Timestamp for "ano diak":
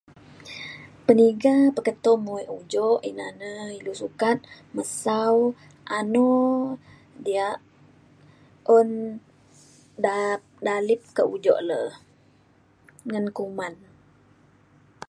5.97-7.57